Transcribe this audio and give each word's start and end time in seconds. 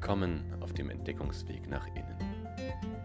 Willkommen 0.00 0.54
auf 0.62 0.72
dem 0.72 0.90
Entdeckungsweg 0.90 1.68
nach 1.68 1.84
innen. 1.88 2.46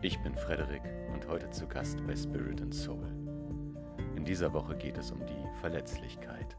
Ich 0.04 0.20
bin 0.20 0.36
Frederik 0.36 0.84
und 1.12 1.28
heute 1.28 1.50
zu 1.50 1.68
Gast 1.68 2.06
bei 2.06 2.16
Spirit 2.16 2.62
and 2.62 2.74
Soul. 2.74 3.08
In 4.16 4.24
dieser 4.24 4.54
Woche 4.54 4.78
geht 4.78 5.00
es 5.00 5.10
um 5.10 5.26
die 5.26 5.60
Verletzlichkeit. 5.60 6.56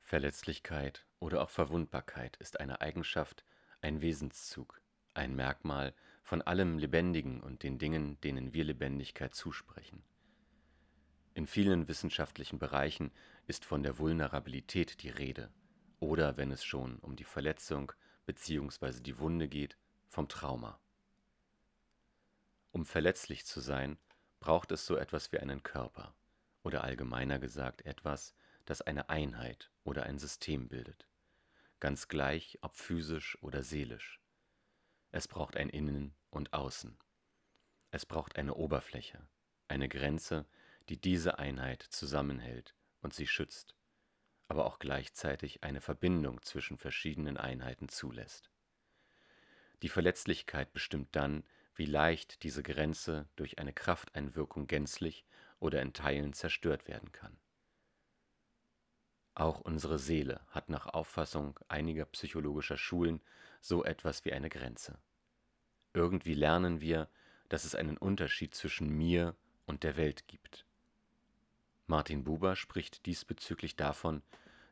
Verletzlichkeit 0.00 1.06
oder 1.20 1.42
auch 1.42 1.50
Verwundbarkeit 1.50 2.38
ist 2.38 2.60
eine 2.60 2.80
Eigenschaft, 2.80 3.44
ein 3.82 4.00
Wesenszug, 4.00 4.80
ein 5.12 5.36
Merkmal 5.36 5.92
von 6.28 6.42
allem 6.42 6.76
Lebendigen 6.76 7.40
und 7.40 7.62
den 7.62 7.78
Dingen, 7.78 8.20
denen 8.20 8.52
wir 8.52 8.62
Lebendigkeit 8.62 9.34
zusprechen. 9.34 10.02
In 11.32 11.46
vielen 11.46 11.88
wissenschaftlichen 11.88 12.58
Bereichen 12.58 13.12
ist 13.46 13.64
von 13.64 13.82
der 13.82 13.96
Vulnerabilität 13.96 15.02
die 15.02 15.08
Rede, 15.08 15.50
oder 16.00 16.36
wenn 16.36 16.52
es 16.52 16.62
schon 16.62 16.98
um 16.98 17.16
die 17.16 17.24
Verletzung 17.24 17.92
bzw. 18.26 19.00
die 19.00 19.18
Wunde 19.18 19.48
geht, 19.48 19.78
vom 20.06 20.28
Trauma. 20.28 20.78
Um 22.72 22.84
verletzlich 22.84 23.46
zu 23.46 23.60
sein, 23.60 23.96
braucht 24.38 24.70
es 24.70 24.84
so 24.84 24.96
etwas 24.96 25.32
wie 25.32 25.38
einen 25.38 25.62
Körper, 25.62 26.14
oder 26.62 26.84
allgemeiner 26.84 27.38
gesagt 27.38 27.86
etwas, 27.86 28.34
das 28.66 28.82
eine 28.82 29.08
Einheit 29.08 29.70
oder 29.82 30.02
ein 30.02 30.18
System 30.18 30.68
bildet, 30.68 31.08
ganz 31.80 32.06
gleich 32.06 32.58
ob 32.60 32.76
physisch 32.76 33.42
oder 33.42 33.62
seelisch. 33.62 34.20
Es 35.10 35.26
braucht 35.26 35.56
ein 35.56 35.70
Innen 35.70 36.17
und 36.30 36.52
Außen. 36.52 36.98
Es 37.90 38.04
braucht 38.06 38.36
eine 38.36 38.54
Oberfläche, 38.54 39.26
eine 39.68 39.88
Grenze, 39.88 40.46
die 40.88 41.00
diese 41.00 41.38
Einheit 41.38 41.82
zusammenhält 41.82 42.74
und 43.00 43.14
sie 43.14 43.26
schützt, 43.26 43.74
aber 44.48 44.66
auch 44.66 44.78
gleichzeitig 44.78 45.62
eine 45.62 45.80
Verbindung 45.80 46.42
zwischen 46.42 46.78
verschiedenen 46.78 47.36
Einheiten 47.36 47.88
zulässt. 47.88 48.50
Die 49.82 49.88
Verletzlichkeit 49.88 50.72
bestimmt 50.72 51.08
dann, 51.12 51.44
wie 51.74 51.86
leicht 51.86 52.42
diese 52.42 52.62
Grenze 52.62 53.28
durch 53.36 53.58
eine 53.58 53.72
Krafteinwirkung 53.72 54.66
gänzlich 54.66 55.24
oder 55.60 55.80
in 55.80 55.92
Teilen 55.92 56.32
zerstört 56.32 56.88
werden 56.88 57.12
kann. 57.12 57.38
Auch 59.34 59.60
unsere 59.60 60.00
Seele 60.00 60.40
hat 60.48 60.68
nach 60.68 60.86
Auffassung 60.86 61.60
einiger 61.68 62.06
psychologischer 62.06 62.76
Schulen 62.76 63.20
so 63.60 63.84
etwas 63.84 64.24
wie 64.24 64.32
eine 64.32 64.48
Grenze. 64.48 64.98
Irgendwie 65.94 66.34
lernen 66.34 66.80
wir, 66.80 67.08
dass 67.48 67.64
es 67.64 67.74
einen 67.74 67.96
Unterschied 67.96 68.54
zwischen 68.54 68.88
mir 68.88 69.34
und 69.66 69.82
der 69.82 69.96
Welt 69.96 70.28
gibt. 70.28 70.66
Martin 71.86 72.24
Buber 72.24 72.54
spricht 72.56 73.06
diesbezüglich 73.06 73.76
davon, 73.76 74.22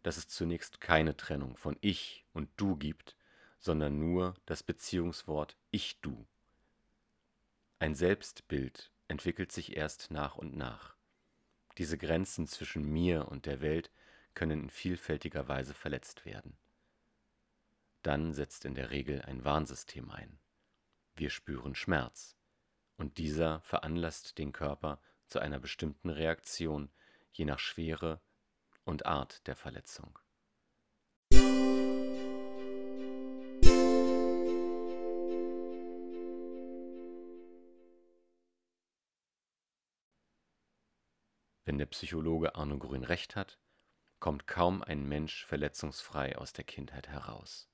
dass 0.03 0.19
es 0.19 0.29
zunächst 0.29 0.81
keine 0.81 1.17
Trennung 1.17 1.57
von 1.57 1.77
Ich 1.81 2.25
und 2.33 2.49
Du 2.57 2.77
gibt, 2.77 3.17
sondern 3.59 3.99
nur 3.99 4.35
das 4.45 4.63
Beziehungswort 4.63 5.57
Ich-Du. 5.71 6.27
Ein 7.79 7.95
Selbstbild 7.95 8.93
entwickelt 9.09 9.53
sich 9.53 9.77
erst 9.77 10.11
nach 10.11 10.37
und 10.37 10.57
nach. 10.57 10.95
Diese 11.79 11.99
Grenzen 11.99 12.47
zwischen 12.47 12.85
mir 12.85 13.29
und 13.29 13.47
der 13.47 13.61
Welt 13.61 13.91
können 14.35 14.65
in 14.65 14.71
vielfältiger 14.71 15.49
Weise 15.49 15.75
verletzt 15.75 16.25
werden. 16.25 16.57
Dann 18.03 18.33
setzt 18.33 18.65
in 18.65 18.75
der 18.75 18.91
Regel 18.91 19.23
ein 19.23 19.45
Warnsystem 19.45 20.11
ein. 20.11 20.39
Wir 21.19 21.31
spüren 21.31 21.75
Schmerz, 21.75 22.37
und 22.99 23.17
dieser 23.17 23.63
veranlasst 23.63 24.37
den 24.37 24.53
Körper 24.53 25.01
zu 25.29 25.39
einer 25.39 25.59
bestimmten 25.59 26.11
Reaktion, 26.11 26.91
je 27.33 27.47
nach 27.47 27.59
Schwere 27.59 28.21
und 28.85 29.07
Art 29.07 29.47
der 29.47 29.57
Verletzung. 29.57 30.19
Wenn 41.65 41.79
der 41.79 41.87
Psychologe 41.87 42.57
Arno 42.57 42.79
Grün 42.79 43.05
recht 43.05 43.37
hat, 43.37 43.59
kommt 44.21 44.47
kaum 44.47 44.83
ein 44.83 45.09
Mensch 45.09 45.47
verletzungsfrei 45.47 46.37
aus 46.37 46.53
der 46.53 46.65
Kindheit 46.65 47.09
heraus. 47.09 47.71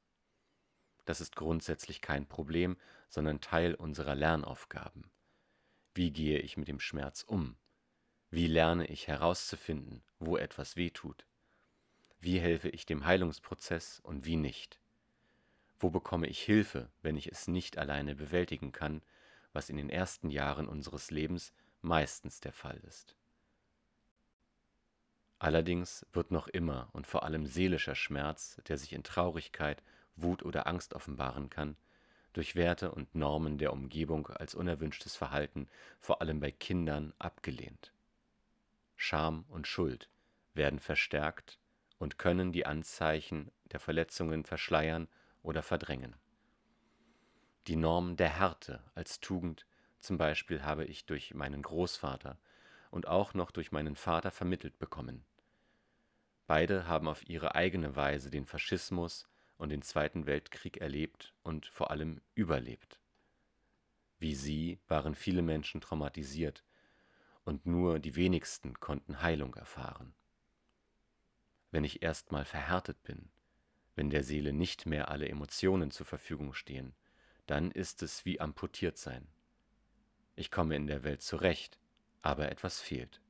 Das 1.04 1.20
ist 1.20 1.36
grundsätzlich 1.36 2.00
kein 2.00 2.26
Problem, 2.26 2.76
sondern 3.08 3.40
Teil 3.40 3.74
unserer 3.74 4.14
Lernaufgaben. 4.14 5.10
Wie 5.94 6.10
gehe 6.10 6.38
ich 6.38 6.56
mit 6.56 6.68
dem 6.68 6.80
Schmerz 6.80 7.22
um? 7.22 7.56
Wie 8.30 8.46
lerne 8.46 8.86
ich 8.86 9.08
herauszufinden, 9.08 10.02
wo 10.18 10.36
etwas 10.36 10.76
weh 10.76 10.90
tut? 10.90 11.26
Wie 12.20 12.40
helfe 12.40 12.68
ich 12.68 12.86
dem 12.86 13.04
Heilungsprozess 13.04 14.00
und 14.00 14.24
wie 14.24 14.36
nicht? 14.36 14.78
Wo 15.78 15.90
bekomme 15.90 16.28
ich 16.28 16.40
Hilfe, 16.40 16.88
wenn 17.02 17.16
ich 17.16 17.30
es 17.30 17.48
nicht 17.48 17.76
alleine 17.76 18.14
bewältigen 18.14 18.72
kann, 18.72 19.02
was 19.52 19.68
in 19.68 19.76
den 19.76 19.90
ersten 19.90 20.30
Jahren 20.30 20.68
unseres 20.68 21.10
Lebens 21.10 21.52
meistens 21.82 22.40
der 22.40 22.52
Fall 22.52 22.80
ist? 22.86 23.16
Allerdings 25.40 26.06
wird 26.12 26.30
noch 26.30 26.46
immer 26.46 26.88
und 26.92 27.08
vor 27.08 27.24
allem 27.24 27.46
seelischer 27.46 27.96
Schmerz, 27.96 28.62
der 28.68 28.78
sich 28.78 28.92
in 28.92 29.02
Traurigkeit, 29.02 29.82
Wut 30.16 30.42
oder 30.42 30.66
Angst 30.66 30.94
offenbaren 30.94 31.50
kann, 31.50 31.76
durch 32.32 32.56
Werte 32.56 32.92
und 32.92 33.14
Normen 33.14 33.58
der 33.58 33.72
Umgebung 33.72 34.26
als 34.28 34.54
unerwünschtes 34.54 35.16
Verhalten 35.16 35.68
vor 36.00 36.20
allem 36.20 36.40
bei 36.40 36.50
Kindern 36.50 37.12
abgelehnt. 37.18 37.92
Scham 38.96 39.44
und 39.48 39.66
Schuld 39.66 40.08
werden 40.54 40.78
verstärkt 40.78 41.58
und 41.98 42.18
können 42.18 42.52
die 42.52 42.66
Anzeichen 42.66 43.50
der 43.72 43.80
Verletzungen 43.80 44.44
verschleiern 44.44 45.08
oder 45.42 45.62
verdrängen. 45.62 46.16
Die 47.66 47.76
Norm 47.76 48.16
der 48.16 48.28
Härte 48.28 48.82
als 48.94 49.20
Tugend 49.20 49.66
zum 50.00 50.18
Beispiel 50.18 50.64
habe 50.64 50.84
ich 50.84 51.06
durch 51.06 51.32
meinen 51.34 51.62
Großvater 51.62 52.38
und 52.90 53.06
auch 53.06 53.34
noch 53.34 53.50
durch 53.50 53.70
meinen 53.72 53.94
Vater 53.94 54.30
vermittelt 54.30 54.78
bekommen. 54.78 55.24
Beide 56.46 56.86
haben 56.88 57.08
auf 57.08 57.28
ihre 57.28 57.54
eigene 57.54 57.94
Weise 57.94 58.30
den 58.30 58.46
Faschismus 58.46 59.28
und 59.62 59.68
den 59.68 59.82
Zweiten 59.82 60.26
Weltkrieg 60.26 60.78
erlebt 60.78 61.32
und 61.44 61.66
vor 61.66 61.92
allem 61.92 62.20
überlebt. 62.34 62.98
Wie 64.18 64.34
sie 64.34 64.80
waren 64.88 65.14
viele 65.14 65.40
Menschen 65.40 65.80
traumatisiert 65.80 66.64
und 67.44 67.64
nur 67.64 68.00
die 68.00 68.16
wenigsten 68.16 68.80
konnten 68.80 69.22
Heilung 69.22 69.54
erfahren. 69.54 70.14
Wenn 71.70 71.84
ich 71.84 72.02
erstmal 72.02 72.44
verhärtet 72.44 73.02
bin, 73.04 73.30
wenn 73.94 74.10
der 74.10 74.24
Seele 74.24 74.52
nicht 74.52 74.84
mehr 74.84 75.08
alle 75.08 75.28
Emotionen 75.28 75.92
zur 75.92 76.06
Verfügung 76.06 76.54
stehen, 76.54 76.94
dann 77.46 77.70
ist 77.70 78.02
es 78.02 78.24
wie 78.24 78.40
amputiert 78.40 78.98
sein. 78.98 79.28
Ich 80.34 80.50
komme 80.50 80.74
in 80.74 80.88
der 80.88 81.04
Welt 81.04 81.22
zurecht, 81.22 81.78
aber 82.20 82.50
etwas 82.50 82.80
fehlt. 82.80 83.20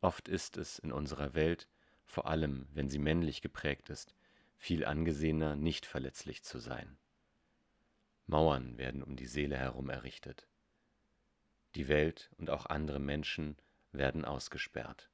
Oft 0.00 0.28
ist 0.28 0.56
es 0.56 0.80
in 0.80 0.90
unserer 0.90 1.34
Welt 1.34 1.68
vor 2.10 2.26
allem 2.26 2.66
wenn 2.72 2.90
sie 2.90 2.98
männlich 2.98 3.40
geprägt 3.40 3.88
ist, 3.88 4.14
viel 4.60 4.84
angesehener, 4.84 5.56
nicht 5.56 5.86
verletzlich 5.86 6.42
zu 6.42 6.58
sein. 6.58 6.98
Mauern 8.26 8.76
werden 8.76 9.02
um 9.02 9.16
die 9.16 9.26
Seele 9.26 9.56
herum 9.56 9.88
errichtet. 9.88 10.46
Die 11.74 11.88
Welt 11.88 12.30
und 12.36 12.50
auch 12.50 12.66
andere 12.66 12.98
Menschen 12.98 13.56
werden 13.90 14.26
ausgesperrt. 14.26 15.10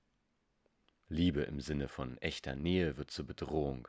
Liebe 1.09 1.43
im 1.43 1.61
Sinne 1.61 1.87
von 1.87 2.19
echter 2.19 2.57
Nähe 2.57 2.97
wird 2.97 3.13
zur 3.13 3.25
Bedrohung, 3.25 3.87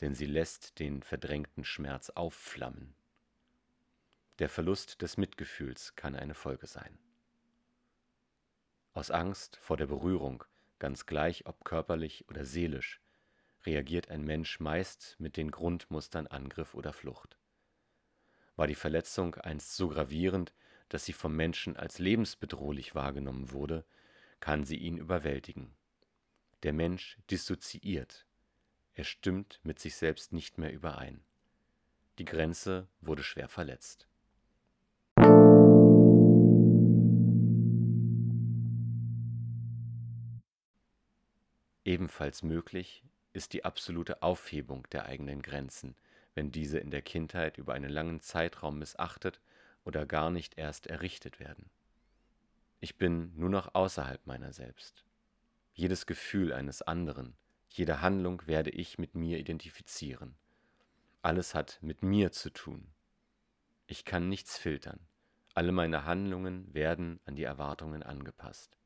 denn 0.00 0.16
sie 0.16 0.26
lässt 0.26 0.80
den 0.80 1.04
verdrängten 1.04 1.64
Schmerz 1.64 2.10
aufflammen. 2.10 2.96
Der 4.40 4.48
Verlust 4.48 5.00
des 5.00 5.16
Mitgefühls 5.16 5.94
kann 5.94 6.16
eine 6.16 6.34
Folge 6.34 6.66
sein. 6.66 6.98
Aus 8.94 9.12
Angst 9.12 9.56
vor 9.58 9.76
der 9.76 9.86
Berührung 9.86 10.42
ganz 10.80 11.06
gleich 11.06 11.46
ob 11.46 11.64
körperlich 11.64 12.28
oder 12.28 12.44
seelisch, 12.44 13.00
reagiert 13.64 14.10
ein 14.10 14.24
Mensch 14.24 14.60
meist 14.60 15.16
mit 15.18 15.36
den 15.36 15.50
Grundmustern 15.50 16.26
Angriff 16.26 16.74
oder 16.74 16.92
Flucht. 16.92 17.38
War 18.56 18.66
die 18.66 18.74
Verletzung 18.74 19.34
einst 19.36 19.76
so 19.76 19.88
gravierend, 19.88 20.52
dass 20.88 21.04
sie 21.04 21.12
vom 21.12 21.34
Menschen 21.34 21.76
als 21.76 21.98
lebensbedrohlich 21.98 22.94
wahrgenommen 22.94 23.50
wurde, 23.52 23.84
kann 24.40 24.64
sie 24.64 24.76
ihn 24.76 24.98
überwältigen. 24.98 25.74
Der 26.64 26.72
Mensch 26.72 27.18
dissoziiert, 27.30 28.26
er 28.94 29.04
stimmt 29.04 29.60
mit 29.62 29.78
sich 29.78 29.96
selbst 29.96 30.32
nicht 30.32 30.58
mehr 30.58 30.72
überein. 30.72 31.24
Die 32.18 32.26
Grenze 32.26 32.88
wurde 33.00 33.22
schwer 33.22 33.48
verletzt. 33.48 34.06
Ebenfalls 41.84 42.42
möglich 42.42 43.02
ist 43.32 43.52
die 43.52 43.64
absolute 43.64 44.22
Aufhebung 44.22 44.86
der 44.92 45.06
eigenen 45.06 45.42
Grenzen, 45.42 45.96
wenn 46.34 46.50
diese 46.50 46.78
in 46.78 46.90
der 46.90 47.02
Kindheit 47.02 47.58
über 47.58 47.74
einen 47.74 47.90
langen 47.90 48.20
Zeitraum 48.20 48.78
missachtet 48.78 49.40
oder 49.84 50.06
gar 50.06 50.30
nicht 50.30 50.58
erst 50.58 50.86
errichtet 50.86 51.40
werden. 51.40 51.70
Ich 52.80 52.98
bin 52.98 53.32
nur 53.36 53.48
noch 53.48 53.74
außerhalb 53.74 54.26
meiner 54.26 54.52
selbst. 54.52 55.04
Jedes 55.74 56.06
Gefühl 56.06 56.52
eines 56.52 56.82
anderen, 56.82 57.36
jede 57.68 58.00
Handlung 58.00 58.46
werde 58.46 58.70
ich 58.70 58.98
mit 58.98 59.14
mir 59.14 59.38
identifizieren. 59.38 60.36
Alles 61.22 61.54
hat 61.54 61.78
mit 61.80 62.02
mir 62.02 62.32
zu 62.32 62.50
tun. 62.50 62.92
Ich 63.86 64.04
kann 64.04 64.28
nichts 64.28 64.58
filtern. 64.58 65.00
Alle 65.54 65.72
meine 65.72 66.04
Handlungen 66.04 66.72
werden 66.74 67.20
an 67.24 67.36
die 67.36 67.44
Erwartungen 67.44 68.02
angepasst. 68.02 68.76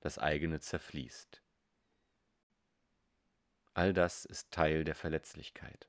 Das 0.00 0.18
eigene 0.18 0.60
zerfließt. 0.60 1.41
All 3.74 3.92
das 3.92 4.24
ist 4.24 4.50
Teil 4.50 4.84
der 4.84 4.94
Verletzlichkeit. 4.94 5.88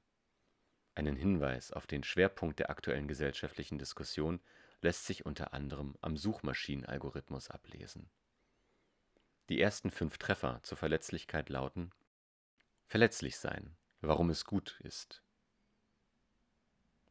Einen 0.96 1.16
Hinweis 1.16 1.72
auf 1.72 1.88
den 1.88 2.04
Schwerpunkt 2.04 2.60
der 2.60 2.70
aktuellen 2.70 3.08
gesellschaftlichen 3.08 3.78
Diskussion 3.78 4.40
lässt 4.82 5.06
sich 5.06 5.26
unter 5.26 5.54
anderem 5.54 5.96
am 6.02 6.16
Suchmaschinenalgorithmus 6.16 7.50
ablesen. 7.50 8.10
Die 9.50 9.60
ersten 9.60 9.92
fünf 9.92 10.18
Treffer 10.18 10.60
zur 10.64 10.78
Verletzlichkeit 10.78 11.50
lauten 11.50 11.92
Verletzlich 12.86 13.38
sein, 13.38 13.76
warum 14.02 14.30
es 14.30 14.46
gut 14.46 14.80
ist. 14.82 15.24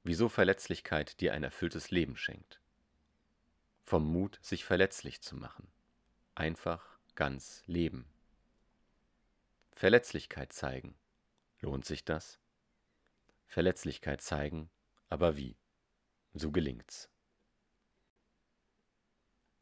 Wieso 0.04 0.28
Verletzlichkeit 0.28 1.20
dir 1.20 1.34
ein 1.34 1.44
erfülltes 1.44 1.90
Leben 1.90 2.16
schenkt. 2.16 2.60
Vom 3.84 4.10
Mut, 4.10 4.38
sich 4.42 4.64
verletzlich 4.64 5.22
zu 5.22 5.36
machen. 5.36 5.70
Einfach 6.34 6.98
ganz 7.14 7.62
leben. 7.66 8.11
Verletzlichkeit 9.74 10.52
zeigen. 10.52 10.96
Lohnt 11.60 11.84
sich 11.84 12.04
das? 12.04 12.38
Verletzlichkeit 13.46 14.20
zeigen, 14.20 14.70
aber 15.08 15.36
wie? 15.36 15.56
So 16.34 16.50
gelingt's. 16.50 17.10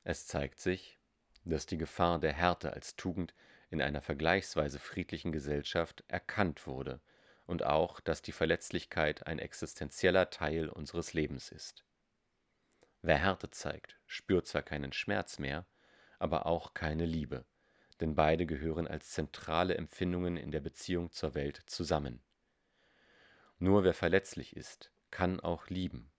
Es 0.04 0.26
zeigt 0.26 0.60
sich, 0.60 0.98
dass 1.44 1.66
die 1.66 1.78
Gefahr 1.78 2.18
der 2.18 2.32
Härte 2.32 2.72
als 2.72 2.96
Tugend 2.96 3.34
in 3.70 3.82
einer 3.82 4.02
vergleichsweise 4.02 4.78
friedlichen 4.78 5.32
Gesellschaft 5.32 6.04
erkannt 6.08 6.66
wurde 6.66 7.00
und 7.46 7.64
auch, 7.64 8.00
dass 8.00 8.22
die 8.22 8.32
Verletzlichkeit 8.32 9.26
ein 9.26 9.38
existenzieller 9.38 10.30
Teil 10.30 10.68
unseres 10.68 11.12
Lebens 11.12 11.50
ist. 11.50 11.84
Wer 13.02 13.18
Härte 13.18 13.50
zeigt, 13.50 13.98
spürt 14.06 14.46
zwar 14.46 14.62
keinen 14.62 14.92
Schmerz 14.92 15.38
mehr, 15.38 15.66
aber 16.18 16.46
auch 16.46 16.74
keine 16.74 17.06
Liebe, 17.06 17.44
denn 18.00 18.14
beide 18.14 18.46
gehören 18.46 18.88
als 18.88 19.10
zentrale 19.10 19.76
Empfindungen 19.76 20.36
in 20.36 20.50
der 20.50 20.60
Beziehung 20.60 21.10
zur 21.12 21.34
Welt 21.34 21.62
zusammen. 21.66 22.22
Nur 23.58 23.84
wer 23.84 23.94
verletzlich 23.94 24.56
ist, 24.56 24.90
kann 25.10 25.40
auch 25.40 25.68
lieben. 25.68 26.10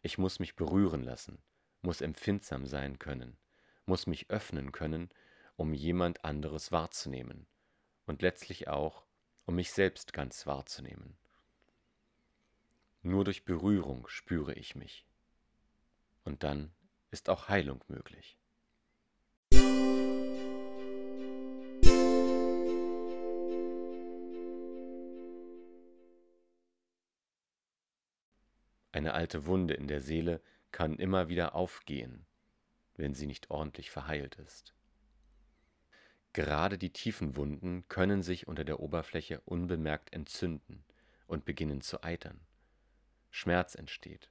Ich 0.00 0.18
muss 0.18 0.40
mich 0.40 0.56
berühren 0.56 1.02
lassen, 1.02 1.38
muss 1.82 2.00
empfindsam 2.00 2.66
sein 2.66 2.98
können, 2.98 3.36
muss 3.86 4.06
mich 4.06 4.30
öffnen 4.30 4.72
können, 4.72 5.10
um 5.56 5.72
jemand 5.72 6.24
anderes 6.24 6.72
wahrzunehmen 6.72 7.46
und 8.06 8.22
letztlich 8.22 8.68
auch, 8.68 9.04
um 9.46 9.54
mich 9.54 9.72
selbst 9.72 10.12
ganz 10.12 10.46
wahrzunehmen. 10.46 11.16
Nur 13.02 13.24
durch 13.24 13.44
Berührung 13.44 14.06
spüre 14.08 14.54
ich 14.54 14.74
mich. 14.74 15.06
Und 16.24 16.42
dann 16.42 16.72
ist 17.10 17.28
auch 17.28 17.48
Heilung 17.48 17.84
möglich. 17.88 18.38
Eine 28.92 29.14
alte 29.14 29.46
Wunde 29.46 29.74
in 29.74 29.88
der 29.88 30.02
Seele 30.02 30.42
kann 30.70 30.96
immer 30.96 31.28
wieder 31.28 31.54
aufgehen, 31.54 32.26
wenn 32.94 33.14
sie 33.14 33.26
nicht 33.26 33.50
ordentlich 33.50 33.90
verheilt 33.90 34.36
ist. 34.36 34.74
Gerade 36.34 36.78
die 36.78 36.92
tiefen 36.92 37.36
Wunden 37.36 37.86
können 37.88 38.22
sich 38.22 38.48
unter 38.48 38.64
der 38.64 38.80
Oberfläche 38.80 39.40
unbemerkt 39.40 40.12
entzünden 40.12 40.84
und 41.26 41.44
beginnen 41.44 41.80
zu 41.80 42.02
eitern. 42.02 42.40
Schmerz 43.30 43.74
entsteht, 43.74 44.30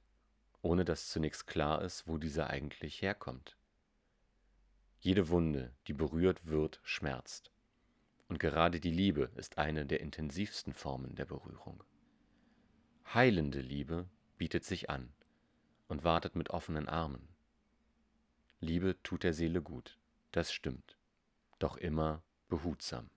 ohne 0.62 0.84
dass 0.84 1.08
zunächst 1.08 1.46
klar 1.46 1.82
ist, 1.82 2.06
wo 2.06 2.18
dieser 2.18 2.50
eigentlich 2.50 3.02
herkommt. 3.02 3.56
Jede 5.00 5.28
Wunde, 5.28 5.74
die 5.88 5.92
berührt 5.92 6.46
wird, 6.46 6.80
schmerzt. 6.84 7.50
Und 8.28 8.38
gerade 8.38 8.78
die 8.78 8.92
Liebe 8.92 9.30
ist 9.34 9.58
eine 9.58 9.84
der 9.86 10.00
intensivsten 10.00 10.72
Formen 10.72 11.16
der 11.16 11.24
Berührung. 11.24 11.82
Heilende 13.12 13.60
Liebe 13.60 14.08
bietet 14.42 14.64
sich 14.64 14.90
an 14.90 15.12
und 15.86 16.02
wartet 16.02 16.34
mit 16.34 16.50
offenen 16.50 16.88
Armen. 16.88 17.28
Liebe 18.58 19.00
tut 19.04 19.22
der 19.22 19.34
Seele 19.34 19.62
gut, 19.62 20.00
das 20.32 20.52
stimmt, 20.52 20.96
doch 21.60 21.76
immer 21.76 22.24
behutsam. 22.48 23.08